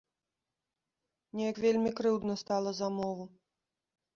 [1.39, 3.23] Неяк вельмі крыўдна стала за мову.